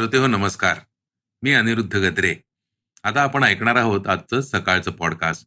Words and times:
श्रोते 0.00 0.16
हो 0.16 0.26
नमस्कार. 0.26 0.76
मी 1.42 1.52
अनिरुद्ध 1.52 1.96
गद्रे. 1.96 2.36
आता 3.04 3.22
आपण 3.22 3.42
ऐकणार 3.42 3.76
आहोत 3.76 4.06
आजचं 4.06 4.40
सकाळचं 4.40 4.90
पॉडकास्ट 4.90 5.46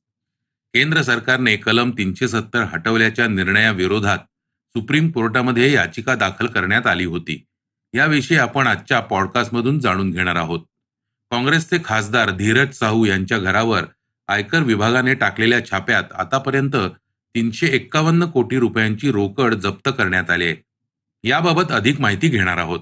केंद्र 0.74 1.02
सरकारने 1.02 1.56
कलम 1.56 1.92
तीनशे 1.98 2.28
सत्तर 2.28 2.64
हटवल्याच्या 2.64 3.28
निर्णयाविरोधात 3.28 4.18
सुप्रीम 4.68 5.12
कोर्टामध्ये 5.12 5.72
याचिका 5.74 6.16
दाखल 6.16 6.48
करण्यात 6.48 6.88
आली 6.88 7.06
होती. 7.06 7.46
याविषयी 7.94 8.38
आपण 8.38 8.68
आजच्या 8.68 9.00
पॉडकास्टमधून 9.00 9.80
जाणून 9.80 10.12
घेणार 10.12 10.36
आहोत. 10.36 10.60
काँग्रेसचे 11.32 11.78
खासदार 11.86 12.30
धीरज 12.30 12.74
साहू 12.74 13.06
यांच्या 13.06 13.38
घरावर 13.38 13.84
आयकर 14.28 14.60
विभागाने 14.60 15.14
टाकलेल्या 15.14 15.66
छाप्यात 15.66 16.04
आतापर्यंत 16.14 16.76
तीनशे 17.36 17.68
एक्कावन्न 17.68 18.26
कोटी 18.26 18.60
रुपयांची 18.60 19.12
रोकड 19.12 19.54
जप्त 19.54 19.90
करण्यात 19.98 20.30
आली 20.30 20.46
आहे. 20.46 20.56
याबाबत 21.24 21.72
अधिक 21.72 22.02
माहिती 22.02 22.28
घेणार 22.28 22.58
आहोत. 22.58 22.80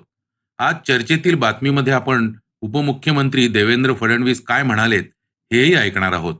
आज 0.62 0.76
चर्चेतील 0.88 1.36
बातमीमध्ये 1.36 1.94
आपण 1.94 2.34
उपमुख्यमंत्री 2.62 3.48
देवेंद्र 3.48 3.94
फडणवीस 3.94 4.44
काय 4.44 4.64
म्हणालेत 4.64 5.04
हेही 5.54 5.76
ऐकणार 5.76 6.14
आहोत. 6.14 6.36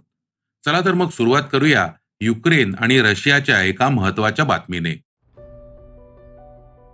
चला 0.66 0.80
तर 0.80 0.94
मग 0.94 1.10
सुरुवात 1.10 1.42
करूया 1.52 1.88
युक्रेन 2.22 2.76
आणि 2.80 3.02
रशियाच्या 3.02 3.62
एका 3.62 3.90
महत्त्वाच्या 3.90 4.46
बातमीने. 4.46 4.90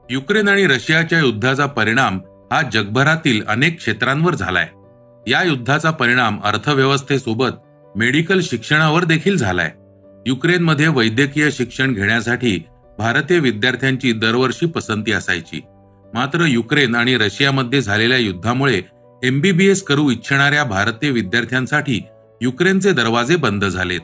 युक्रेन 0.09 0.47
आणि 0.47 0.67
रशियाच्या 0.67 1.19
युद्धाचा 1.19 1.65
परिणाम 1.65 2.19
हा 2.51 2.61
जगभरातील 2.73 3.43
अनेक 3.47 3.77
क्षेत्रांवर 3.77 4.35
झालाय. 4.35 4.69
या 5.31 5.43
युद्धाचा 5.43 5.91
परिणाम 5.91 6.39
अर्थव्यवस्थेसोबत 6.43 7.51
मेडिकल 7.95 8.39
शिक्षणावर 8.41 9.03
देखील 9.03 9.37
झालाय. 9.37 9.71
युक्रेनमध्ये 10.27 10.87
वैद्यकीय 10.87 11.51
शिक्षण 11.51 11.93
घेण्यासाठी 11.93 12.63
भारतीय 12.97 13.39
विद्यार्थ्यांची 13.39 14.11
दरवर्षी 14.11 14.65
पसंती 14.65 15.11
असायची. 15.11 15.61
मात्र 16.13 16.45
युक्रेन 16.45 16.95
आणि 16.95 17.17
रशियामध्ये 17.17 17.81
झालेल्या 17.81 18.17
युद्धामुळे 18.17 18.81
एमबीबीएस 19.23 19.83
करू 19.83 20.09
इच्छिणाऱ्या 20.09 20.63
भारतीय 20.63 21.09
विद्यार्थ्यांसाठी 21.09 22.01
युक्रेनचे 22.41 22.91
दरवाजे 22.91 23.35
बंद 23.35 23.65
झालेत. 23.65 23.99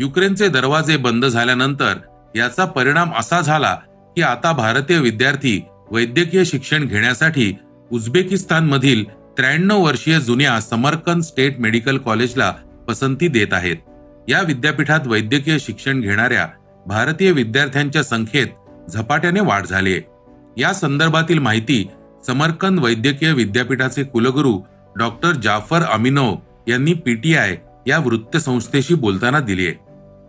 युक्रेनचे 0.00 0.48
दरवाजे 0.48 0.96
बंद 0.96 1.26
झाल्यानंतर 1.26 1.94
याचा 2.36 2.64
परिणाम 2.64 3.10
असा 3.18 3.40
झाला 3.40 3.74
की 4.16 4.22
आता 4.22 4.52
भारतीय 4.52 4.98
विद्यार्थी 4.98 5.62
वैद्यकीय 5.90 6.44
शिक्षण 6.44 6.84
घेण्यासाठी 6.84 7.52
उझबेकिस्तानमधील 7.92 9.04
त्र्याण्णव 9.36 9.84
वर्षीय 9.84 10.20
जुन्या 10.20 10.60
समरकंद 10.60 11.22
स्टेट 11.22 11.58
मेडिकल 11.58 11.98
कॉलेजला 11.98 12.50
पसंती 12.88 13.28
देत 13.28 13.52
आहेत. 13.52 13.76
या 14.28 14.42
विद्यापीठात 14.42 15.00
वैद्यकीय 15.06 15.58
शिक्षण 15.58 16.00
घेणाऱ्या 16.00 16.46
भारतीय 16.86 17.30
विद्यार्थ्यांच्या 17.30 18.02
संख्येत 18.02 18.46
झपाट्याने 18.90 19.40
वाढ 19.40 19.66
झाली 19.66 19.92
आहे. 19.92 20.09
या 20.60 20.72
संदर्भातील 20.72 21.38
माहिती 21.38 21.84
समरकंद 22.26 22.80
वैद्यकीय 22.80 23.32
विद्यापीठाचे 23.32 24.02
कुलगुरू 24.04 24.58
डॉक्टर 24.96 25.32
जाफर 25.32 25.82
अमिनोव 25.82 26.36
यांनी 26.68 26.92
पीटीआय 26.94 27.56
या 27.86 27.98
वृत्तसंस्थेशी 27.98 28.94
बोलताना 28.94 29.40
दिली 29.40 29.66
आहे. 29.66 29.74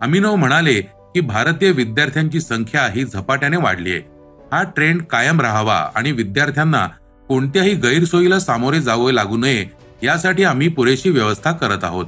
अमिनो 0.02 0.34
म्हणाले 0.36 0.80
की 1.14 1.20
भारतीय 1.20 1.70
विद्यार्थ्यांची 1.72 2.40
संख्या 2.40 2.86
ही 2.86 3.04
झपाट्याने 3.04 3.56
वाढली 3.56 3.90
आहे. 3.90 4.00
हा 4.52 4.62
ट्रेंड 4.62 5.02
कायम 5.02 5.40
राहावा 5.40 5.76
आणि 5.94 6.12
विद्यार्थ्यांना 6.12 6.86
कोणत्याही 7.28 7.74
गैरसोयीला 7.74 8.38
सामोरे 8.40 8.80
जावे 8.80 9.14
लागू 9.14 9.36
नये 9.36 9.66
यासाठी 10.02 10.44
आम्ही 10.44 10.68
पुरेशी 10.68 11.10
व्यवस्था 11.10 11.52
करत 11.52 11.84
आहोत. 11.84 12.06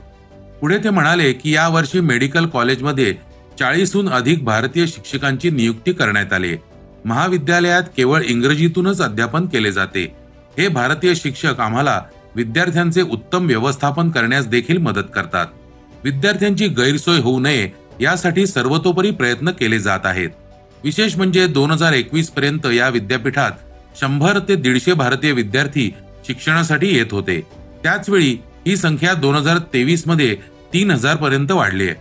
पुढे 0.60 0.78
ते 0.78 0.90
म्हणाले 0.90 1.32
की 1.32 1.54
यावर्षी 1.54 2.00
मेडिकल 2.00 2.46
कॉलेजमध्ये 2.46 3.14
चाळीसहून 3.58 4.08
अधिक 4.08 4.44
भारतीय 4.44 4.86
शिक्षकांची 4.86 5.50
नियुक्ती 5.50 5.92
करण्यात 5.92 6.32
आली 6.32 6.56
महाविद्यालयात 7.04 7.82
केवळ 7.96 8.22
इंग्रजीतूनच 8.22 9.00
अध्यापन 9.00 9.46
केले 9.46 9.72
जाते. 9.72 10.04
हे 10.58 10.68
भारतीय 10.68 11.14
शिक्षक 11.14 11.60
आम्हाला 11.60 12.00
विद्यार्थ्यांचे 12.36 13.02
उत्तम 13.02 13.46
व्यवस्थापन 13.46 14.10
करण्यास 14.10 14.46
देखील 14.46 14.78
मदत 14.78 15.08
करतात. 15.14 15.46
विद्यार्थ्यांची 16.04 16.68
गैरसोय 16.68 17.18
होऊ 17.18 17.40
नये 17.40 17.70
यासाठी 18.00 18.46
सर्वतोपरी 18.46 19.10
प्रयत्न 19.10 19.50
केले 19.50 19.78
जात 19.78 20.00
आहेत. 20.04 20.30
विशेष 20.84 21.16
म्हणजे 21.16 21.46
दोन 21.46 21.70
हजार 21.70 21.92
एकवीस 21.92 22.30
पर्यंत 22.30 22.66
या 22.66 22.88
विद्यापीठात 22.88 23.50
शंभर 24.00 24.38
ते 24.38 24.56
दीडशे 24.56 24.92
भारतीय 24.92 25.32
विद्यार्थी 25.32 25.94
शिक्षणासाठी 26.26 26.96
येत 26.96 27.12
होते. 27.12 27.40
त्याचवेळी 27.82 28.36
ही 28.66 28.76
संख्या 28.76 29.14
दोन 29.14 29.34
हजार 29.34 29.58
तेवीसमध्ये 29.58 30.36
तीन 30.72 30.90
हजार 30.90 31.16
पर्यंत 31.16 31.52
वाढली 31.52 31.88
आहे. 31.88 31.94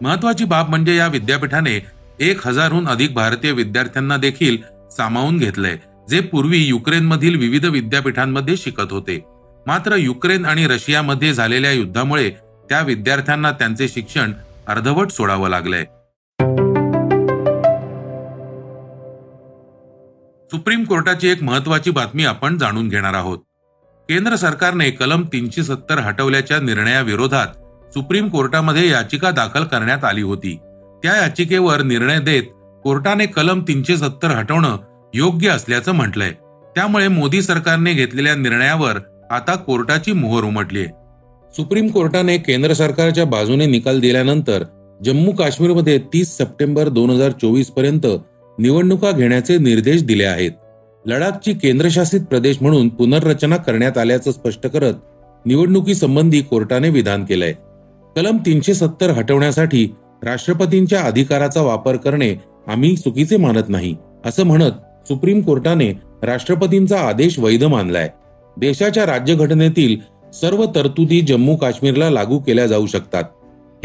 महत्वाची 0.00 0.44
बाब 0.44 0.68
म्हणजे 0.68 0.96
या 0.96 1.06
विद्यापीठाने 1.06 1.78
एक 2.20 2.46
हजारहून 2.46 2.88
अधिक 2.88 3.14
भारतीय 3.14 3.52
विद्यार्थ्यांना 3.52 4.16
देखील 4.16 4.56
सामावून 4.96 5.38
घेतलंय 5.38 5.76
जे 6.10 6.20
पूर्वी 6.20 6.58
युक्रेनमधील 6.58 7.36
विविध 7.36 7.64
विद्यापीठांमध्ये 7.64 8.56
शिकत 8.56 8.92
होते. 8.92 9.24
मात्र 9.66 9.96
युक्रेन 9.96 10.44
आणि 10.44 10.66
रशियामध्ये 10.66 11.34
झालेल्या 11.34 11.72
युद्धामुळे 11.72 12.30
त्या 12.68 12.80
विद्यार्थ्यांना 12.80 13.52
त्यांचे 13.52 13.88
शिक्षण 13.88 14.32
अर्धवट 14.66 15.10
सोडावं 15.10 15.48
लागलंय. 15.48 15.84
सुप्रीम 20.50 20.84
कोर्टाची 20.84 21.28
एक 21.28 21.42
महत्वाची 21.42 21.90
बातमी 21.90 22.24
आपण 22.24 22.58
जाणून 22.58 22.88
घेणार 22.88 23.14
आहोत. 23.14 23.38
केंद्र 24.08 24.36
सरकारने 24.36 24.90
कलम 24.90 25.22
तीनशे 25.22 25.62
सत्तर 25.62 25.98
हटवल्याच्या 25.98 26.60
निर्णयाविरोधात 26.60 27.46
सुप्रीम 27.92 28.28
कोर्टामध्ये 28.28 28.88
याचिका 28.88 29.30
दाखल 29.30 29.64
करण्यात 29.64 30.04
आली 30.04 30.22
होती. 30.22 30.58
त्या 31.02 31.16
याचिकेवर 31.16 31.82
निर्णय 31.82 32.18
देत 32.18 32.42
कोर्टाने 32.82 33.26
कलम 33.26 33.60
तीनशे 33.68 33.96
सत्तर 33.96 34.28
हटवणं 34.28 34.76
योग्य 35.14 35.48
असल्याचं 35.48 35.92
म्हटलंय. 35.92 36.30
त्यामुळे 36.74 37.08
मोदी 37.08 37.42
सरकारने 37.42 37.92
घेतलेल्या 37.92 38.34
निर्णयावर 38.34 38.98
आता 39.30 39.54
कोर्टाची 39.56 40.12
मोहर 40.12 40.44
उमटली 40.44 40.84
सुप्रीम 41.54 41.88
कोर्टाने 41.88 42.36
केंद्र 42.36 42.72
सरकारच्या 42.72 43.24
बाजूने 43.24 43.66
निकाल 43.66 44.00
दिल्यानंतर 44.00 44.64
जम्मू 45.04 45.32
काश्मीरमध्ये 45.32 45.98
तीस 45.98 46.36
सप्टेंबर 46.38 46.88
दोन 46.88 47.10
हजार 47.10 47.30
चोवीसपर्यंत 47.30 48.06
निवडणुका 48.58 49.10
घेण्याचे 49.10 49.58
निर्देश 49.58 50.02
दिले 50.02 50.24
आहेत. 50.24 50.50
लडाखची 51.06 51.52
केंद्रशासित 51.52 52.20
प्रदेश 52.20 52.56
म्हणून 52.60 52.88
पुनर्रचना 52.88 53.56
करण्यात 53.56 53.98
आल्याचं 53.98 54.32
स्पष्ट 54.32 54.66
करत 54.66 54.94
निवडणुकीसंबंधी 55.46 56.40
कोर्टाने 56.40 56.88
विधान 56.88 57.24
केलंय. 57.24 57.52
कलम 58.16 58.36
तीनशे 58.46 58.74
सत्तर 58.74 59.10
हटवण्यासाठी 59.10 59.88
राष्ट्रपतींच्या 60.26 61.00
अधिकाराचा 61.00 61.62
वापर 61.62 61.96
करणे 61.96 62.34
आम्ही 62.66 62.96
चुकीचे 62.96 63.36
मानत 63.36 63.68
नाही 63.68 63.94
असं 64.24 64.44
म्हणत 64.44 64.72
सुप्रीम 65.08 65.40
कोर्टाने 65.40 65.92
राष्ट्रपतींचा 66.22 66.98
आदेश 66.98 67.38
वैध 67.38 67.64
मानलाय. 67.64 68.08
देशाच्या 68.56 69.06
राज्यघटनेतील 69.06 69.96
सर्व 70.32 70.64
तरतुदी 70.74 71.20
जम्मू 71.20 71.56
काश्मीरला 71.56 72.10
लागू 72.10 72.38
केल्या 72.38 72.66
जाऊ 72.66 72.86
शकतात. 72.86 73.22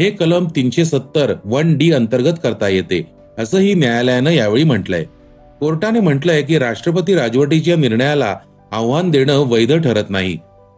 हे 0.00 0.10
कलम 0.10 0.46
तीनशे 0.56 0.84
सत्तर 0.84 1.34
वन 1.44 1.76
डी 1.78 1.90
अंतर्गत 1.92 2.38
करता 2.42 2.68
येते 2.68 3.02
असंही 3.38 3.74
न्यायालयानं 3.74 4.30
यावेळी 4.30 4.64
म्हटलंय. 4.64 5.04
कोर्टाने 5.60 6.00
म्हटलंय 6.00 6.42
की 6.42 6.58
राष्ट्रपती 6.58 7.14
राजवटीच्या 7.14 7.76
निर्णयाला 7.76 8.36
आव्हान 8.72 9.10
देणं 9.10 9.48
वैध 9.48 9.72
ठरत 9.76 10.10
नाही. 10.10 10.36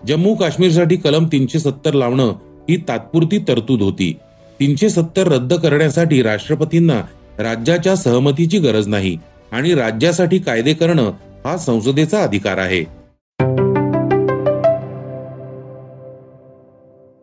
जम्मू 0.09 0.35
काश्मीरसाठी 0.35 0.97
कलम 0.97 1.27
तीनशे 1.33 1.59
सत्तर 1.59 1.93
लावणं 1.93 2.33
ही 2.69 2.77
तात्पुरती 2.89 3.39
तरतूद 3.49 3.83
होती. 3.83 4.15
तीनशे 4.61 4.89
सत्तर 4.89 5.29
रद्द 5.29 5.55
करण्यासाठी 5.55 6.23
राष्ट्रपतींना 6.23 7.01
राज्याच्या 7.39 7.97
सहमतीची 7.97 8.59
गरज 8.59 8.89
नाही 8.89 9.17
आणि 9.53 9.75
राज्यासाठी 9.75 10.39
कायदे 10.39 10.75
करणं 10.75 11.11
हा 11.45 11.57
संसदेचा 11.57 12.23
अधिकार 12.23 12.59
आहे. 12.59 12.81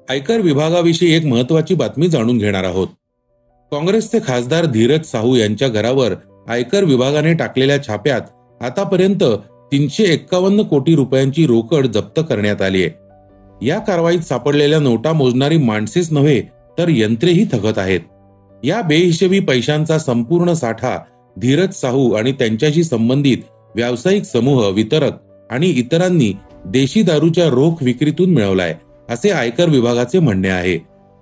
आयकर 0.10 0.40
विभागाविषयी 0.40 1.16
एक 1.16 1.26
महत्वाची 1.26 1.76
बातमी 1.76 2.08
जाणून 2.08 2.38
घेणार 2.38 2.64
आहोत. 2.64 2.88
काँग्रेसचे 3.72 4.20
खासदार 4.28 4.66
धीरज 4.66 5.06
साहू 5.06 5.36
यांच्या 5.36 5.68
घरावर 5.68 6.14
आयकर 6.48 6.84
विभागाने 6.84 7.34
टाकलेल्या 7.34 7.84
छाप्यात 7.84 8.22
आतापर्यंत 8.62 9.24
तीनशे 9.72 10.04
एक्कावन्न 10.04 10.62
कोटी 10.62 10.96
रुपयांची 10.96 11.46
रोकड 11.48 11.88
जप्त 11.88 12.20
करण्यात 12.30 12.62
आली 12.62 12.84
आहे. 12.84 13.66
या 13.66 13.80
कारवाईत 13.80 14.20
सापडलेल्या 14.20 14.80
नोटा 14.80 15.14
मोजणारी 15.14 15.58
माणसेच 15.58 16.12
नव्हे 16.12 16.42
तर 16.82 16.90
यंत्रेही 16.90 17.46
थकत 17.52 17.78
आहेत. 17.78 18.00
या 18.64 18.82
बेहिशेबी 18.82 19.40
पैशांचा 19.40 19.98
संपूर्ण 20.00 20.54
साठा 20.54 20.98
धीरज 21.38 21.74
साहू 21.74 22.12
आणि 22.12 22.32
त्यांच्याशी 22.32 22.84
संबंधित 22.84 23.38
व्यावसायिक 23.76 24.24
समूह 24.24 24.68
वितरक 24.68 25.12
आणि 25.50 25.70
इतरांनी 25.70 26.34
देशी 26.66 27.02
दारूच्या 27.02 27.48
रोख 27.48 27.84
विक्रीतून 27.84 28.30
मिळवलाय 28.30 28.76
असे 29.10 29.30
आयकर 29.30 29.70
विभागाचे 29.70 30.20
म्हणणे 30.20 30.50
आहे. 30.50 30.78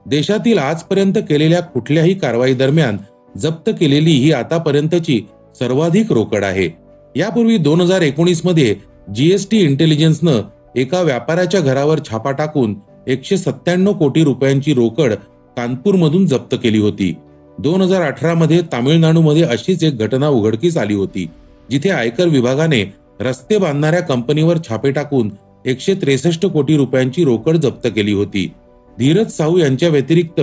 देशातील 0.06 0.58
आजपर्यंत 0.58 1.14
केलेल्या 1.30 1.62
कुठल्याही 1.62 2.14
कारवाई 2.14 2.54
दरम्यान 2.54 2.98
जप्त 3.38 3.72
केलेली 3.80 4.12
ही 4.12 4.32
आतापर्यंतची 4.32 5.22
सर्वाधिक 5.60 6.12
रोकड 6.12 6.44
आहे. 6.44 6.70
यापूर्वी 7.16 7.58
दोन 7.58 7.82
हजार 7.82 8.02
एकोणीसमध्ये 8.02 8.76
जीएसटी 9.16 9.60
इंटेलिजन्सनं 9.60 10.42
एका 10.76 11.02
व्यापाऱ्याच्या 11.02 11.60
घरावर 11.60 12.00
छापा 12.10 12.32
टाकून 12.32 12.76
एकशे 13.08 13.38
सत्त्याण्णव 13.38 13.94
कोटी 13.94 14.24
रुपयांची 14.24 14.74
रोकड 14.74 15.14
कानपूरमधून 15.58 16.26
जप्त 16.28 16.56
केली 16.64 16.80
होती. 16.80 17.14
दोन 17.58 17.82
हजार 17.82 18.02
अठरा 18.02 18.34
मध्ये 18.34 18.62
तामिळनाडूमध्ये 18.72 19.44
अशीच 19.44 19.84
एक 19.84 19.98
घटना 19.98 20.28
उघडकीस 20.28 20.78
आली 20.78 20.94
होती 20.94 21.28
जिथे 21.70 21.90
आयकर 21.90 22.28
विभागाने 22.28 22.84
रस्ते 23.22 23.58
बांधणाऱ्या 23.58 24.02
कंपनीवर 24.02 24.58
छापे 24.68 24.92
टाकून 24.92 25.30
एकशे 25.66 25.94
त्रेसष्ट 25.94 26.46
कोटी 26.46 26.78
रुपयांची 26.78 27.24
रोकड 27.24 27.58
जप्त 27.58 27.88
केली 27.96 28.14
होती. 28.14 28.46
धीरज 28.98 29.32
साहू 29.32 29.58
यांच्या 29.58 29.90
व्यतिरिक्त 29.90 30.42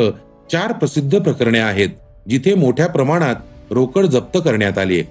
चार 0.50 0.72
प्रसिद्ध 0.72 1.18
प्रकरणे 1.18 1.58
आहेत 1.58 1.88
जिथे 2.28 2.54
मोठ्या 2.54 2.86
प्रमाणात 2.86 3.72
रोकड 3.72 4.06
जप्त 4.06 4.38
करण्यात 4.44 4.78
आली 4.78 5.02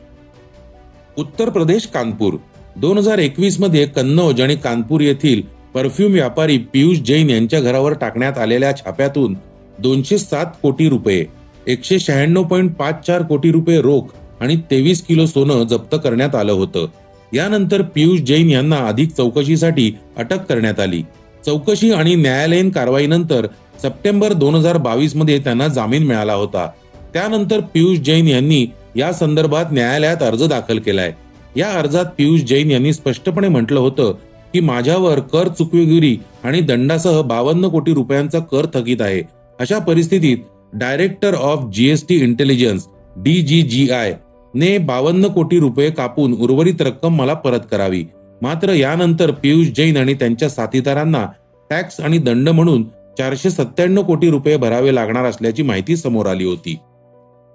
उत्तर 1.17 1.49
प्रदेश 1.49 1.85
कानपूर. 1.87 2.33
दोन 2.75 2.97
हजार 2.97 3.17
एकवीसमध्ये 3.17 3.85
कन्नौज 3.85 4.41
आणि 4.41 4.55
कानपूर 4.55 5.01
येथील 5.01 5.41
परफ्यूम 5.73 6.11
व्यापारी 6.13 6.57
पियुष 6.73 6.97
जैन 6.97 7.29
यांच्या 7.29 7.59
घरावर 7.61 7.93
टाकण्यात 7.93 8.37
आलेल्या 8.37 8.75
छाप्यातून 8.77 9.35
दोनशे 9.79 10.17
सात 10.17 10.45
कोटी 10.61 10.89
रुपये 10.89 11.25
एकशे 11.67 11.99
शहाण्णव 11.99 12.43
पॉईंट 12.43 12.75
पाच 12.75 13.05
चार 13.07 13.23
कोटी 13.23 13.51
रुपये 13.51 13.81
रोख 13.81 14.01
आणि 14.39 14.55
तेवीस 14.71 15.01
किलो 15.01 15.25
सोनं 15.25 15.63
जप्त 15.63 15.95
करण्यात 16.03 16.35
आलं 16.35 16.51
होतं. 16.51 16.87
यानंतर 17.33 17.81
पियुष 17.81 18.19
जैन 18.19 18.49
यांना 18.49 18.77
अधिक 18.77 19.11
चौकशीसाठी 19.11 19.91
अटक 20.17 20.45
करण्यात 20.45 20.79
आली. 20.79 21.03
चौकशी 21.45 21.91
आणि 21.91 22.15
न्यायालयीन 22.15 22.69
कारवाईनंतर 22.69 23.47
सप्टेंबर 23.83 24.33
दोन 24.33 24.55
हजार 24.55 24.77
बावीसमध्ये 24.77 25.39
त्यांना 25.39 25.67
जामीन 25.67 26.03
मिळाला 26.03 26.33
होता. 26.33 26.69
त्यानंतर 27.13 27.59
पियुष 27.59 27.97
जैन 27.97 28.27
यांनी 28.27 28.67
या 28.95 29.13
संदर्भात 29.13 29.65
न्यायालयात 29.71 30.23
अर्ज 30.23 30.43
दाखल 30.43 30.79
केलाय. 30.79 31.13
या 31.55 31.71
अर्जात 31.71 32.05
पियुष 32.17 32.41
जैन 32.41 32.71
यांनी 32.71 32.93
स्पष्टपणे 32.93 33.47
म्हटलं 33.47 33.79
होतं 33.79 34.15
की 34.53 34.59
माझ्यावर 34.59 35.19
कर 35.19 35.47
चुकवेगिरी 35.47 36.17
आणि 36.43 36.61
दंडासह 36.61 37.21
बावन्न 37.21 37.67
कोटी 37.67 37.93
रुपयांचा 37.93 38.39
कर 38.39 38.65
थकीत 38.73 39.01
आहे. 39.01 39.21
अशा 39.59 39.79
परिस्थितीत 39.79 40.37
director 40.75 41.35
of 41.35 41.69
GST 41.71 42.15
intelligence 42.15 42.87
D 43.17 43.41
G 43.41 43.61
G 43.63 43.87
I 43.89 44.15
ने 44.53 44.77
बावन्न 44.79 45.27
कोटी 45.27 45.59
रुपये 45.59 45.89
कापून 45.91 46.33
उर्वरित 46.33 46.81
रक्कम 46.81 47.15
मला 47.15 47.33
परत 47.35 47.67
करावी. 47.71 48.03
मात्र 48.41 48.73
यानंतर 48.73 49.31
पियुष 49.31 49.67
जैन 49.67 49.97
आणि 49.97 50.13
त्यांच्या 50.13 50.49
साथीदारांना 50.49 51.25
टॅक्स 51.69 51.99
आणि 51.99 52.17
दंड 52.17 52.49
म्हणून 52.49 52.83
चारशे 53.17 53.49
सत्त्याण्णव 53.49 54.03
कोटी 54.03 54.29
रुपये 54.29 54.57
भरावे 54.57 54.95
लागणार 54.95 55.25
असल्याची 55.25 55.63
माहिती 55.63 55.97
समोर 55.97 56.25
आली 56.25 56.45
होती. 56.45 56.77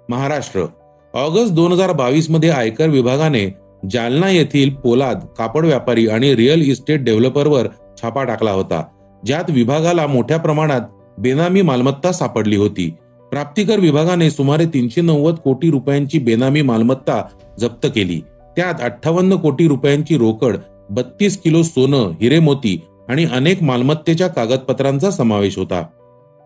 महाराष्ट्र 0.09 0.65
ऑगस्ट 1.13 1.53
दोन 1.53 1.71
हजार 1.71 1.91
बावीसमध्ये 1.93 2.49
आयकर 2.49 2.89
विभागाने 2.89 3.45
जालना 3.91 4.29
येथील 4.29 4.73
पोलाद 4.73 5.25
कापड 5.37 5.65
व्यापारी 5.65 6.07
आणि 6.07 6.35
रिअल 6.35 6.61
इस्टेट 6.61 7.03
डेव्हलपरवर 7.03 7.67
छापा 8.01 8.23
टाकला 8.23 8.51
होता 8.51 8.83
ज्यात 9.23 9.49
विभागाला 9.49 10.05
मोठ्या 10.07 10.37
प्रमाणात 10.39 10.81
बेनामी 11.17 11.61
मालमत्ता 11.61 12.11
सापडली 12.11 12.55
होती. 12.55 12.93
प्राप्तिकर 13.31 13.79
विभागाने 13.79 14.31
सुमारे 14.31 14.65
तीनशे 14.65 15.01
नव्वद 15.01 15.35
कोटी 15.35 15.71
रुपयांची 15.71 16.19
बेनामी 16.19 16.61
मालमत्ता 16.61 17.23
जप्त 17.59 17.87
केली. 17.95 18.21
त्यात 18.55 18.73
अठ्ठावन्न 18.81 19.35
कोटी 19.35 19.67
रुपयांची 19.67 20.17
रोकड 20.17 20.57
बत्तीस 20.89 21.37
किलो 21.37 21.63
सोनं 21.63 21.97
हिरे 21.97 22.39
मोती 22.39 22.81
आणि 23.09 23.25
अनेक 23.25 23.63
मालमत्तेच्या 23.63 24.27
कागदपत्रांचा 24.27 25.11
समावेश 25.11 25.57
होता. 25.57 25.83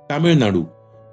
तामिळनाडू. 0.09 0.63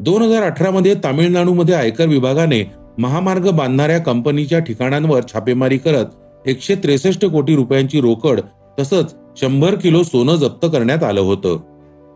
दोन 0.01 0.23
हजार 0.23 0.43
अठरा 0.43 0.71
मध्ये 0.71 0.95
तामिळनाडूमध्ये 0.95 1.75
आयकर 1.75 2.07
विभागाने 2.07 2.71
महामार्ग 2.99 3.51
बांधणाऱ्या 3.51 3.99
कंपनीच्या 3.99 4.59
ठिकाणांवर 4.59 5.21
छापेमारी 5.33 5.79
करत 5.79 6.05
एकशे 6.47 6.75
त्रेसष्ट 6.75 7.25
कोटी 7.25 7.57
रुपयांची 7.57 8.01
रोकड 8.01 8.41
तसंच 8.79 9.15
शंभर 9.37 9.75
किलो 9.75 10.03
सोनं 10.03 10.37
जप्त 10.37 10.67
करण्यात 10.73 11.05
आलं 11.05 11.21
होतं. 11.21 11.59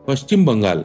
पश्चिम 0.08 0.44
बंगाल. 0.44 0.82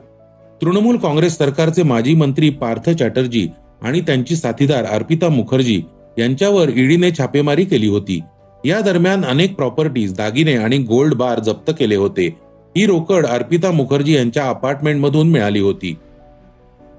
तृणमूल 0.62 0.98
काँग्रेस 0.98 1.38
सरकारचे 1.38 1.84
माजी 1.84 2.16
मंत्री 2.16 2.50
पार्थ 2.50 2.90
चॅटर्जी 2.90 3.48
आणि 3.82 4.02
त्यांची 4.02 4.36
साथीदार 4.36 4.86
अर्पिता 4.86 5.30
मुखर्जी 5.30 5.82
यांच्यावर 6.18 6.70
ईडीने 6.70 7.12
छापेमारी 7.12 7.66
केली 7.66 7.88
होती. 7.88 8.20
या 8.66 8.82
दरम्यान 8.82 9.26
अनेक 9.26 9.56
प्रॉपर्टीज 9.56 10.14
दागिने 10.14 10.54
आणि 10.54 10.78
गोल्ड 10.78 11.14
बार 11.14 11.40
जप्त 11.40 11.72
केले 11.80 11.96
होते. 11.96 12.38
ही 12.78 12.86
रोकड 12.86 13.26
अर्पिता 13.26 13.72
मुखर्जी 13.72 14.16
यांच्या 14.16 14.50
अपार्टमेंटमधून 14.50 15.30
मिळाली 15.30 15.60
होती. 15.60 15.96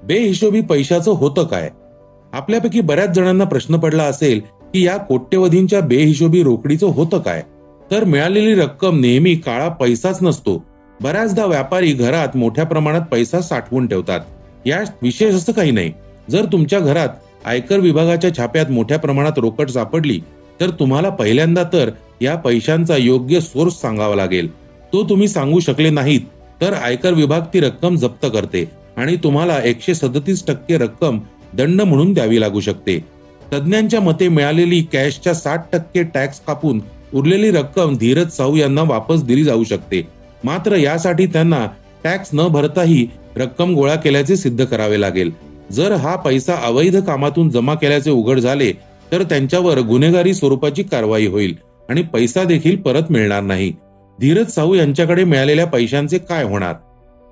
बेहिशोबी 0.05 0.61
पैशाचं 0.61 1.11
होतं 1.11 1.45
काय? 1.45 1.71
आपल्यापैकी 2.33 2.81
बऱ्याच 2.81 3.11
जणांना 3.11 3.45
प्रश्न 3.45 3.77
पडला 3.77 4.03
असेल 4.03 4.41
की 4.75 4.87
या 4.87 4.97
कोट्यवधींच्या 4.97 5.81
बेहिशोबी 5.81 6.43
रोकडीचं 6.43 6.87
होतं 6.87 7.19
काय? 7.19 7.43
तर 7.91 8.05
मिळालेली 8.05 8.55
रक्कम 8.55 9.01
नेहमी 9.01 9.35
काळा 9.35 9.69
पैसाच 9.69 10.19
नसतो. 10.23 10.65
बऱ्याचदा 11.01 11.45
व्यापारी 11.47 11.93
घरात 11.93 12.37
मोठ्या 12.37 12.65
प्रमाणात 12.67 13.01
पैसा 13.11 13.41
साठवून 13.41 13.87
ठेवतात. 13.87 14.21
या 14.67 14.81
विशेष 15.03 15.35
असं 15.35 15.53
काही 15.53 15.71
नाही. 15.71 15.93
जर 16.31 16.45
तुमच्या 16.45 16.81
घरात 16.81 17.09
आयकर 17.45 17.79
विभागाच्या 17.79 18.35
छाप्यात 18.37 18.71
मोठ्या 18.71 18.99
प्रमाणात 18.99 19.39
रोकड 19.39 19.71
सापडली 19.71 20.21
तर 20.61 20.71
तुम्हाला 20.71 21.09
पहिल्यांदा 21.09 21.63
तर 21.73 21.91
या 22.21 22.35
पैशांचा 22.37 22.97
योग्य 22.97 23.41
सोर्स 23.41 23.81
सांगावा 23.81 24.17
लागेल. 24.17 24.49
तो 24.93 25.03
तुम्ही 25.09 25.29
सांगू 25.29 25.61
शकले 25.61 25.91
नाहीत 25.91 26.21
तर 26.61 26.73
आयकर 26.73 27.13
विभाग 27.13 27.41
ती 27.55 27.61
रक्कम 27.61 27.97
जप्त 27.97 28.27
करते 28.33 28.65
आणि 28.97 29.17
तुम्हाला 29.17 29.59
एकशे 29.65 29.95
सदतीस 29.95 30.47
टक्के 30.47 30.79
रक्कम 30.79 31.19
दंड 31.55 31.83
म्हणून 31.83 32.13
द्यावी 32.13 32.41
लागू 32.41 32.61
शकते. 32.61 32.99
तज्ज्ञांच्या 33.53 34.01
मते 34.01 34.29
मिळालेली 34.29 34.83
कॅशच्या 34.83 35.35
साठ 35.35 35.65
टक्के 35.73 36.03
टॅक्स 36.03 36.41
कापून 36.41 36.81
उरलेली 37.15 37.51
रक्कम 37.51 37.97
धीरज 37.97 38.31
साहू 38.31 38.57
यांना 38.57 38.83
वापस 38.83 39.23
दिली 39.23 39.45
जाऊ 39.45 39.65
शकते. 39.65 40.07
मात्र 40.45 40.77
यासाठी 40.77 41.27
त्यांना 41.27 41.67
टॅक्स 42.05 42.31
न 42.33 42.47
भरताही 42.49 43.07
रक्कम 43.37 43.75
गोळा 43.75 43.95
केल्याचे 43.95 44.37
सिद्ध 44.37 44.65
करावे 44.65 45.01
लागेल. 45.01 45.31
जर 45.73 45.93
हा 45.93 46.15
पैसा 46.17 46.55
अवैध 46.65 46.97
कामातून 46.97 47.51
जमा 47.51 47.75
केल्याचे 47.75 48.11
उघड 48.11 48.39
झाले 48.39 48.73
तर 49.13 49.23
त्यांच्यावर 49.23 49.79
गुन्हेगारी 49.81 50.35
स्वरूपाची 50.35 50.83
कारवाई 50.83 51.27
होईल 51.27 51.55
आणि 51.89 52.03
पैसा 52.03 52.45
देखील 52.45 52.77
परत 52.77 53.11
मिळणार 53.11 53.43
नाही. 53.43 53.73
धीरज 54.19 54.51
साहू 54.51 54.75
यांच्याकडे 54.75 55.25
मिळालेल्या 55.25 55.67
पैशांचे 55.67 56.19
काय 56.19 56.45
होणार? 56.45 56.75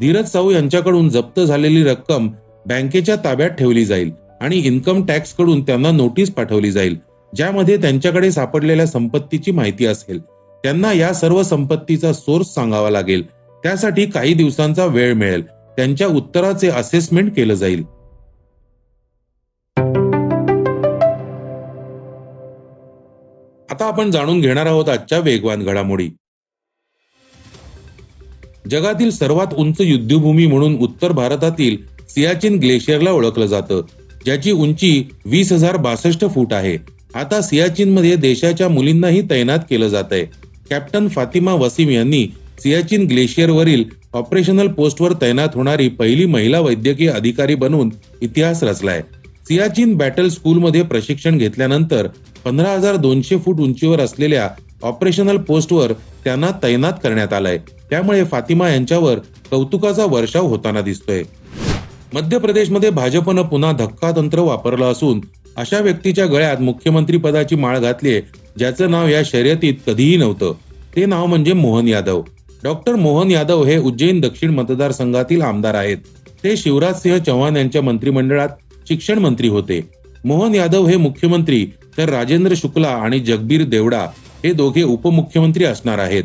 धीरज 0.00 0.30
साहू 0.30 0.50
यांच्याकडून 0.50 1.08
जप्त 1.08 1.40
झालेली 1.40 1.82
रक्कम 1.84 2.28
बँकेच्या 2.66 3.16
ताब्यात 3.16 3.50
ठेवली 3.50 3.84
जाईल 3.84 4.10
आणि 4.40 4.56
इन्कम 4.56 5.04
टॅक्सकडून 5.06 5.62
त्यांना 5.62 5.90
नोटीस 5.90 6.30
पाठवली 6.30 6.70
जाईल 6.72 6.96
ज्यामध्ये 7.32 7.76
त्यांच्याकडे 7.76 8.30
सापडलेल्या 8.32 8.86
संपत्तीची 8.86 9.50
माहिती 9.50 9.86
असेल. 9.86 10.20
त्यांना 10.64 10.92
या 10.92 11.14
सर्व 11.14 11.42
संपत्तीचा 11.42 12.12
सोर्स 12.12 12.54
सांगावा 12.54 12.90
लागेल. 12.90 13.26
त्यासाठी 13.62 14.06
काही 14.06 14.34
दिवसांचा 14.34 14.86
वेळ 14.86 15.12
मिळेल. 15.12 15.42
त्यांच्या 15.76 16.06
उत्तराचे 16.06 16.68
असेसमेंट 16.68 17.36
केलं 17.36 17.54
जाईल. 17.54 17.82
आता 23.70 23.84
आपण 23.84 24.10
जाणून 24.10 24.40
घेणार 24.40 24.66
आहोत 24.66 24.88
आजच्या 24.88 25.18
वेगवान 25.18 25.62
घडामोडी. 25.62 26.10
जगातील 28.70 29.10
सर्वात 29.10 29.54
उंच 29.54 29.76
युद्धभूमी 29.80 30.46
म्हणून 30.46 30.76
उत्तर 30.76 31.12
भारतातील 31.12 31.76
सियाचिन 32.08 32.58
ग्लेशियरला 32.58 33.10
ओळखलं 33.10 33.46
जातं. 33.46 33.82
ज्याची 34.24 34.52
उंची 34.52 35.04
वीस 35.24 35.52
हजार 35.52 35.76
बासष्ट 35.76 36.24
फूट 36.34 36.52
आहे. 36.52 37.00
आता 37.14 37.40
सियाचिनमध्ये 37.42 38.16
देशाच्या 38.16 38.68
मुलींनाही 38.68 39.30
तैनात 39.30 39.58
केलं 39.70 39.88
जात 39.88 40.04
आहे 40.10 40.39
कॅप्टन 40.70 41.08
फातिमा 41.08 41.52
वसीम 41.54 41.88
यांनी 41.90 42.26
सियाचिन 42.62 43.06
ग्लेशियरवरील 43.06 43.84
ऑपरेशनल 44.12 44.68
पोस्टवर 44.68 45.12
तैनात 45.20 45.48
होणारी 45.54 45.88
पहिली 45.88 46.26
महिला 46.26 46.60
वैद्यकीय 46.60 47.08
अधिकारी 47.08 47.54
बनून 47.54 47.90
इतिहास 48.20 48.62
रचलाय. 48.62 49.00
सियाचिन 49.48 49.96
बॅटल 49.96 50.28
स्कूलमध्ये 50.28 50.82
प्रशिक्षण 50.82 51.38
घेतल्यानंतर 51.38 52.06
पंधरा 52.44 52.72
हजार 52.72 52.96
दोनशे 52.96 53.36
फूट 53.36 53.60
उंचीवर 53.60 54.00
असलेल्या 54.00 54.48
ऑपरेशनल 54.82 55.36
पोस्टवर 55.36 55.92
त्यांना 56.24 56.50
तैनात 56.62 56.92
करण्यात 57.02 57.32
आलाय. 57.32 57.58
त्यामुळे 57.90 58.24
फातिमा 58.24 58.68
यांच्यावर 58.68 59.18
कौतुकाचा 59.50 60.04
वर्षाव 60.04 60.46
होताना 60.46 60.80
दिसतोय. 60.80 61.22
मध्य 62.14 62.38
प्रदेशमध्ये 62.38 62.90
भाजपनं 62.90 63.42
पुन्हा 63.42 63.72
धक्का 63.72 64.10
तंत्र 64.16 64.38
वापरलं 64.38 64.92
असून 64.92 65.20
अशा 65.56 65.78
व्यक्तीच्या 65.78 66.26
गळ्यात 66.26 66.60
मुख्यमंत्री 66.60 67.16
पदाची 67.16 67.56
माळ 67.56 67.78
घातली 67.78 68.14
ज्याचं 68.58 68.90
नाव 68.90 69.08
या 69.08 69.22
शर्यतीत 69.24 69.74
कधीही 69.86 70.16
नव्हतं 70.16 70.52
ते 70.96 71.04
नाव 71.06 71.26
म्हणजे 71.26 71.52
मोहन 71.52 71.88
यादव. 71.88 72.22
डॉक्टर 72.64 72.94
मोहन 72.94 73.30
यादव 73.30 73.62
हे 73.64 73.76
उज्जैन 73.78 74.20
दक्षिण 74.20 74.50
मतदारसंघातील 74.50 75.42
आमदार 75.42 75.74
आहेत. 75.74 75.98
ते 76.44 76.56
शिवराज 76.56 77.02
सिंह 77.02 77.18
चौहान 77.18 77.56
यांच्या 77.56 77.82
मंत्रिमंडळात 77.82 78.48
शिक्षण 78.88 79.18
मंत्री 79.18 79.48
होते. 79.48 79.80
मोहन 80.24 80.54
यादव 80.54 80.86
हे 80.86 80.96
मुख्यमंत्री 80.96 81.64
तर 81.98 82.08
राजेंद्र 82.08 82.54
शुक्ला 82.56 82.88
आणि 82.88 83.20
जगबीर 83.20 83.64
देवडा 83.64 84.06
हे 84.44 84.52
दोघे 84.52 84.82
उपमुख्यमंत्री 84.82 85.64
असणार 85.64 85.98
आहेत. 85.98 86.24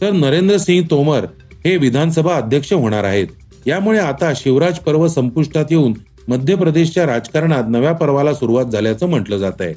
तर 0.00 0.12
नरेंद्र 0.12 0.56
सिंह 0.56 0.86
तोमर 0.90 1.24
हे 1.64 1.76
विधानसभा 1.76 2.34
अध्यक्ष 2.34 2.72
होणार 2.72 3.04
आहेत. 3.04 3.26
यामुळे 3.66 3.98
आता 3.98 4.32
शिवराज 4.36 4.78
पर्व 4.78 5.06
संपुष्टात 5.08 5.64
येऊन 5.70 5.92
मध्य 6.28 6.54
प्रदेशच्या 6.54 7.06
राजकारणात 7.06 7.64
नव्या 7.68 7.92
पर्वाला 7.92 8.34
सुरुवात 8.34 8.64
झाल्याचं 8.64 9.06
म्हटलं 9.06 9.36
जात 9.36 9.60
आहे 9.60 9.74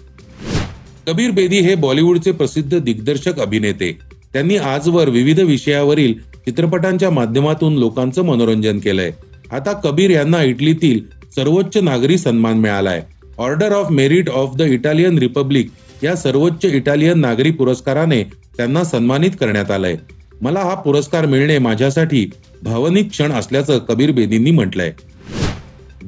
कबीर 1.10 1.32
बेदी 1.32 1.60
हे 1.60 1.76
बॉलिवूडचे 1.76 2.32
प्रसिद्ध 2.32 2.80
दिग्दर्शक 2.80 3.40
अभिनेते. 3.40 3.98
त्यांनी 4.34 4.58
आजवर 4.58 5.10
विविध 5.10 5.40
विषयावरील 5.40 6.14
चित्रपटांच्या 6.46 7.10
माध्यमातून 7.10 7.78
लोकांचं 7.78 8.26
मनोरंजन 8.26 8.80
केलंय. 8.80 9.12
आता 9.52 9.72
कबीर 9.74 10.10
यांना 10.10 10.44
इटलीतील 10.44 11.00
सर्वोच्च 11.36 11.78
नागरी 11.78 12.18
सन्मान 12.18 12.58
मिळालाय. 12.58 13.02
Order 13.38 13.72
of 13.72 13.92
merit 13.92 14.30
of 14.30 14.56
the 14.56 14.62
Italian 14.62 15.18
republic 15.18 15.70
या 16.04 16.16
सर्वोच्च 16.16 16.66
इटालियन 16.66 17.20
नागरी 17.20 17.52
पुरस्काराने 17.52 18.24
त्यांना 18.58 18.84
सन्मानित 18.84 19.32
करण्यात 19.40 19.72
आलंय. 19.72 19.96
मला 20.42 20.60
हा 20.60 20.74
पुरस्कार 20.74 21.26
मिळणे 21.26 21.58
माझ्यासाठी 21.58 22.30
भावनिक 22.64 23.10
क्षण 23.10 23.32
असल्याचं 23.32 23.78
कबीर 23.78 24.12
बेदींनी 24.12 24.52
म्हटलंय. 24.52 24.94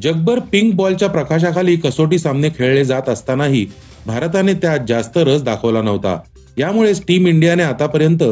जगभर 0.01 0.39
पिंक 0.39 0.73
बॉलच्या 0.73 1.09
प्रकाशाखाली 1.09 1.75
कसोटी 1.75 2.19
सामने 2.19 2.49
खेळले 2.49 2.85
जात 2.85 3.09
असतानाही 3.09 3.65
भारताने 4.05 4.53
त्यात 4.53 4.79
जास्त 4.87 5.17
रस 5.17 5.41
दाखवला 5.41 5.81
नव्हता. 5.81 6.19
यामुळेच 6.57 7.01
टीम 7.07 7.27
इंडियाने 7.27 7.63
आतापर्यंत 7.63 8.23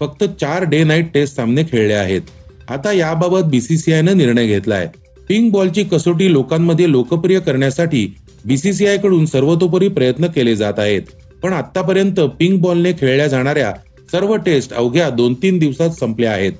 फक्त 0.00 0.24
चार 0.40 0.64
डे 0.64 0.84
नाईट 0.84 1.12
टेस्ट 1.14 1.36
सामने 1.36 1.62
खेळले 1.62 1.94
आहेत. 1.94 2.20
आता 2.68 2.92
याबाबत 2.92 3.44
बीसीसीआयनं 3.44 4.16
निर्णय 4.16 4.46
घेतलाय. 4.46 4.88
पिंक 5.28 5.52
बॉलची 5.52 5.84
कसोटी 5.84 6.32
लोकांमध्ये 6.32 6.90
लोकप्रिय 6.90 7.40
करण्यासाठी 7.40 8.16
बीसीसीआयकडून 8.44 9.26
सर्वतोपरी 9.26 9.88
प्रयत्न 9.88 10.26
केले 10.26 10.56
जात 10.56 10.78
आहेत. 10.78 11.02
पण 11.42 11.52
आतापर्यंत 11.52 12.20
पिंक 12.20 12.60
बॉलने 12.62 12.92
खेळल्या 12.92 13.26
जाणाऱ्या 13.26 13.72
सर्व 14.12 14.36
टेस्ट 14.36 14.74
अवघ्या 14.74 15.10
दोन 15.10 15.34
तीन 15.34 15.58
दिवसात 15.58 15.90
संपल्या 15.90 16.32
आहेत. 16.32 16.52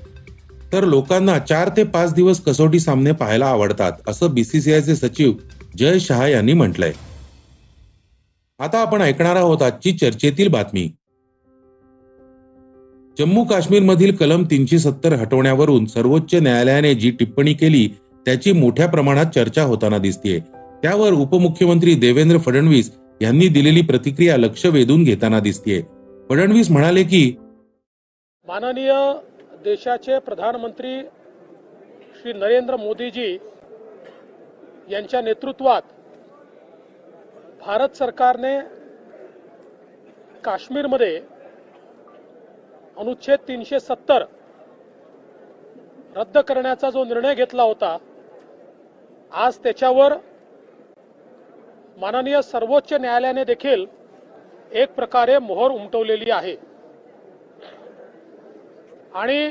तर 0.73 0.83
लोकांना 0.83 1.39
चार 1.39 1.69
ते 1.77 1.83
पाच 1.83 2.13
दिवस 2.13 2.39
कसोटी 2.39 2.79
सामने 2.79 3.11
पाहायला 3.11 3.45
आवडतात 3.45 3.91
असं 4.07 4.33
बीसीसीआयचे 4.33 4.95
सचिव 4.95 5.33
जय 5.77 5.99
शहा 5.99 6.27
यांनी 6.27 6.53
म्हटलंय. 6.53 6.91
आता 8.59 8.79
आपण 8.79 9.01
ऐकणार 9.01 9.35
आहोत 9.35 9.61
आजची 9.61 9.91
चर्चेतील 9.91 10.47
बातमी. 10.47 10.87
जम्मू 13.17 13.43
काश्मीरमधील 13.43 14.15
कलम 14.15 14.43
तीनशे 14.43 14.79
सत्तर 14.79 15.13
हटवण्यावरून 15.13 15.85
सर्वोच्च 15.85 16.35
न्यायालयाने 16.35 16.93
जी 16.93 17.11
टिप्पणी 17.11 17.53
केली 17.53 17.87
त्याची 18.25 18.51
मोठ्या 18.51 18.87
प्रमाणात 18.87 19.25
चर्चा 19.25 19.63
होताना 19.63 19.97
दिसतीये. 19.97 20.39
त्यावर 20.83 21.13
उपमुख्यमंत्री 21.13 21.93
देवेंद्र 21.95 22.37
फडणवीस 22.37 22.91
यांनी 23.21 23.47
दिलेली 23.47 23.81
प्रतिक्रिया 23.81 24.37
लक्ष 24.37 24.65
वेधून 24.65 25.03
घेताना 25.03 25.39
दिसतेय. 25.39 25.81
फडणवीस 26.29 26.71
म्हणाले 26.71 27.03
की 27.03 27.35
माननीय 28.47 28.93
देशाचे 29.63 30.19
प्रधानमंत्री 30.19 30.99
श्री 32.21 32.33
नरेंद्र 32.33 32.75
मोदीजी 32.75 33.37
यांच्या 34.91 35.21
नेतृत्वात 35.21 35.81
भारत 37.67 37.95
सरकारने 37.95 38.59
काश्मीरमध्ये 40.43 41.17
अनुच्छेद 42.97 43.39
तीनशे 43.47 43.79
सत्तर 43.79 44.23
रद्द 46.15 46.37
करण्याचा 46.37 46.89
जो 46.89 47.03
निर्णय 47.05 47.33
घेतला 47.35 47.63
होता 47.63 47.97
आज 49.31 49.57
त्याच्यावर 49.57 50.13
माननीय 51.97 52.41
सर्वोच्च 52.41 52.93
न्यायालयाने 52.93 53.43
देखील 53.43 53.85
एक 54.71 54.95
प्रकारे 54.95 55.37
मोहर 55.39 55.71
उमटवलेली 55.71 56.31
आहे. 56.31 56.55
आणि 59.13 59.49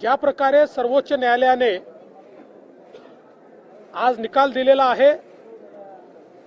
ज्या 0.00 0.14
प्रकारे 0.14 0.66
सर्वोच्च 0.66 1.12
न्यायालयाने 1.12 1.76
आज 3.96 4.18
निकाल 4.18 4.52
दिलेला 4.52 4.84
आहे. 4.84 5.12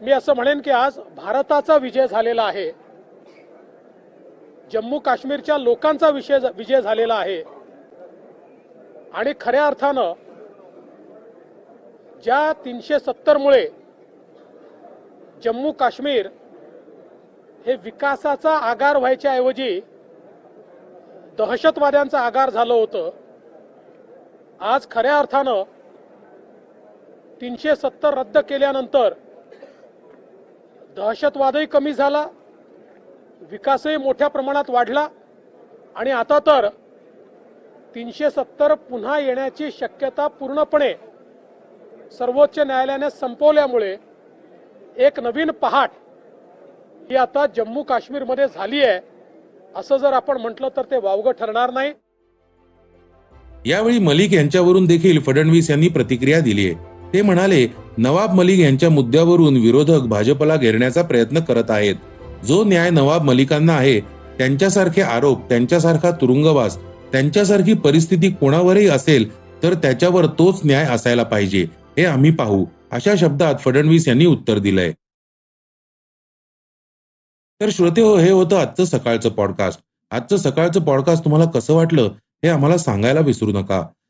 मी 0.02 0.12
असं 0.12 0.34
म्हणेन 0.34 0.62
की 0.62 0.72
आज 0.72 1.00
भारताचा 1.16 1.78
विजय 1.78 2.08
झालेला 2.08 2.44
आहे. 2.44 2.72
जम्मू 4.72 5.00
काश्मीरच्या 5.00 5.58
लोकांचा 5.58 6.10
विषय 6.10 6.38
विजय 6.56 6.82
झालेला 6.82 7.16
आहे. 7.16 7.44
आणि 9.14 9.34
खऱ्या 9.42 9.66
अर्थानं 9.68 10.14
ज्या 12.24 12.54
तीनशे 12.66 13.00
सत्तरमुळे 13.00 13.68
जम्मू 15.44 15.72
काश्मीर 15.72 16.28
हे 17.66 17.76
विकासाचा 17.76 18.58
आगार 18.58 18.98
व्हायच्या 18.98 19.32
ऐवजी 19.32 19.82
दहशतवाद्यांचा 21.38 22.20
आगार 22.20 22.50
झालं 22.50 22.74
होतं. 22.74 23.10
आज 24.60 24.88
खऱ्या 24.92 25.18
अर्थानं 25.18 25.64
तीनशे 27.42 27.76
सत्तर 27.76 28.18
रद्द 28.18 28.38
केल्यानंतर 28.50 29.14
दहशतवादही 30.98 31.66
कमी 31.66 31.94
झाला 31.94 32.26
विकासही 33.52 33.98
मोठ्या 33.98 34.28
प्रमाणात 34.28 34.70
वाढला 34.70 35.08
आणि 35.96 36.12
आता 36.12 36.40
तर 36.48 36.68
तीनशे 37.96 38.30
सत्तर 38.30 38.74
पुन्हा 38.90 39.20
येण्याची 39.20 39.70
शक्यता 39.80 40.28
पूर्णपणे 40.40 40.94
सर्वोच्च 42.18 42.60
न्यायालयाने 42.60 43.10
संपवल्यामुळे 43.10 43.96
एक 45.06 45.20
नवीन 45.20 45.52
पहाट 45.52 45.90
ही 47.10 47.16
आता 47.16 47.46
जम्मू 47.56 47.84
काश्मीरमध्ये 47.84 48.48
झाली 48.48 48.82
आहे. 48.84 49.00
असं 49.76 49.98
जर 49.98 50.14
आपण 50.14 50.38
म्हटलं 50.42 50.70
तर 50.78 50.86
ते 50.92 50.98
वावगं 51.04 51.32
ठरणार 51.40 51.72
नाही. 51.72 51.92
यावेळी 53.66 54.00
मलिक 54.00 54.34
यांच्यावरून 54.34 54.86
देखील 54.86 55.20
फडणवीस 55.22 55.70
यांनी 55.70 55.88
प्रतिक्रिया 55.88 56.40
दिली 56.40 56.66
आहे. 56.70 56.89
ते 57.14 57.22
म्हणाले 57.22 57.68
नवाब 57.98 58.34
मलिक 58.34 58.60
यांच्या 58.60 58.90
मुद्द्यावरून 58.90 59.58
विरोधक 59.58 60.00
भाजपला 60.00 60.56
घेरण्याचा 60.56 61.02
प्रयत्न 61.02 61.40
करत 61.40 61.72
आहेत. 61.72 61.96
जो 62.46 62.64
न्याय 62.64 62.90
नवाब 62.90 63.24
मलिकांना 63.24 63.74
आहे 63.74 64.00
त्यांच्यासारखे 64.38 65.02
आरोप 65.02 65.48
त्यांच्यासारखा 65.50 66.12
तुरुंगवास 66.12 66.78
त्यांच्यासारखी 67.12 67.74
परिस्थिती 67.74 68.30
कोणावरही 68.32 68.88
असेल 68.88 69.28
तर 69.64 69.74
त्याच्यावर 69.74 70.26
तोच 70.40 70.60
न्याय 70.66 70.86
असायला 70.86 71.24
पाहिजे 71.24 71.66
हे 71.98 72.06
आम्ही 72.06 72.32
पाहू 72.32 72.66
अशा 72.92 73.14
शब्दात 73.18 73.56
फडणवीस 73.60 74.08
यांनी 74.08 74.26
उत्तर 74.26 74.58
दिलंय. 74.58 74.92
तर 77.62 77.70
श्रोते 77.70 78.02
हो 78.02 78.16
हे 78.18 78.32
होतं 78.32 78.58
आजचं 78.58 78.86
सकाळचं 78.86 79.30
पॉडकास्ट 79.30 79.80
आजचं 80.12 80.38
सकाळचं 80.38 80.80
पॉडकास्ट 80.80 81.24
तुम्हाला 81.26 81.46
कसं 81.46 81.74
वाटलं 81.74 82.12
हे 82.44 82.50
आम्हाला 82.50 82.78
सांगायला 82.78 83.20
विसरू 83.20 83.52
नका. 83.52 83.84